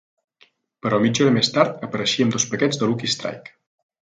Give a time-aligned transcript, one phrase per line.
[0.85, 3.55] Però mitja hora més tard apareixia amb dos paquets de Lucky Strike.